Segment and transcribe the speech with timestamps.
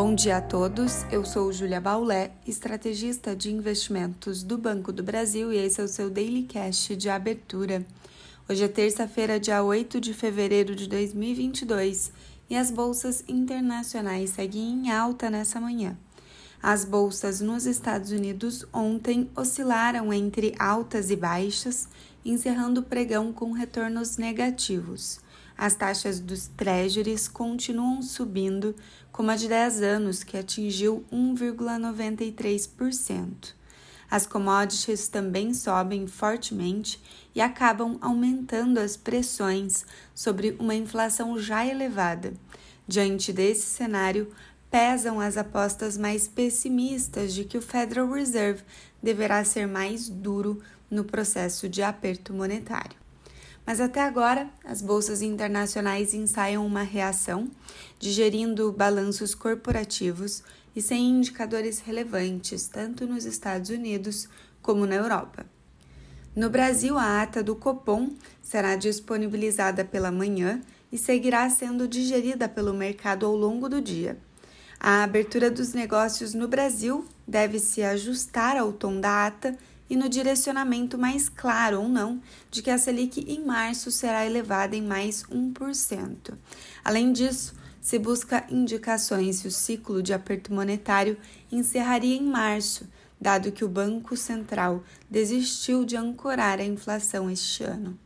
[0.00, 5.52] Bom dia a todos, eu sou Julia Baulé, estrategista de investimentos do Banco do Brasil
[5.52, 7.84] e esse é o seu Daily Cash de abertura.
[8.48, 12.12] Hoje é terça-feira, dia 8 de fevereiro de 2022
[12.48, 15.98] e as bolsas internacionais seguem em alta nessa manhã.
[16.62, 21.88] As bolsas nos Estados Unidos ontem oscilaram entre altas e baixas,
[22.24, 25.18] encerrando o pregão com retornos negativos.
[25.58, 28.76] As taxas dos treasuries continuam subindo,
[29.10, 33.54] como a de 10 anos, que atingiu 1,93%.
[34.08, 37.02] As commodities também sobem fortemente
[37.34, 42.34] e acabam aumentando as pressões sobre uma inflação já elevada.
[42.86, 44.32] Diante desse cenário,
[44.70, 48.62] pesam as apostas mais pessimistas de que o Federal Reserve
[49.02, 53.07] deverá ser mais duro no processo de aperto monetário.
[53.68, 57.50] Mas até agora, as bolsas internacionais ensaiam uma reação,
[57.98, 60.42] digerindo balanços corporativos
[60.74, 64.26] e sem indicadores relevantes, tanto nos Estados Unidos
[64.62, 65.44] como na Europa.
[66.34, 72.72] No Brasil, a ata do Copom será disponibilizada pela manhã e seguirá sendo digerida pelo
[72.72, 74.16] mercado ao longo do dia.
[74.80, 79.58] A abertura dos negócios no Brasil deve se ajustar ao tom da ata
[79.88, 84.76] e no direcionamento mais claro ou não de que a Selic em março será elevada
[84.76, 86.34] em mais 1%.
[86.84, 91.16] Além disso, se busca indicações se o ciclo de aperto monetário
[91.50, 92.86] encerraria em março,
[93.20, 97.98] dado que o Banco Central desistiu de ancorar a inflação este ano.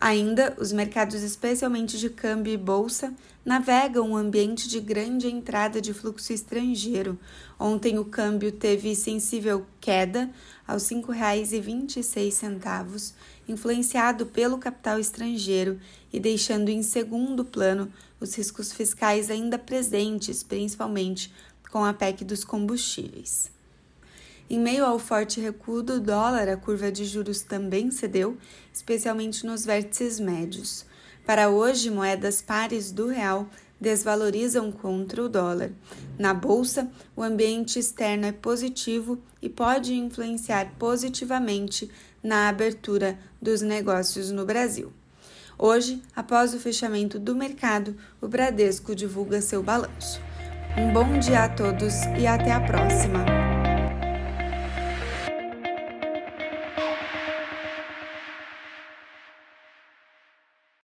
[0.00, 5.92] Ainda, os mercados, especialmente de câmbio e bolsa, navegam um ambiente de grande entrada de
[5.92, 7.18] fluxo estrangeiro.
[7.58, 10.30] Ontem o câmbio teve sensível queda
[10.66, 13.12] aos R$ 5,26,
[13.46, 15.78] influenciado pelo capital estrangeiro
[16.12, 21.30] e deixando em segundo plano os riscos fiscais ainda presentes, principalmente
[21.70, 23.52] com a PEC dos combustíveis.
[24.48, 28.36] Em meio ao forte recuo do dólar, a curva de juros também cedeu,
[28.72, 30.86] especialmente nos vértices médios.
[31.26, 33.48] Para hoje, moedas pares do real
[33.80, 35.70] desvalorizam contra o dólar.
[36.18, 41.90] Na bolsa, o ambiente externo é positivo e pode influenciar positivamente
[42.22, 44.92] na abertura dos negócios no Brasil.
[45.58, 50.20] Hoje, após o fechamento do mercado, o Bradesco divulga seu balanço.
[50.76, 53.43] Um bom dia a todos e até a próxima!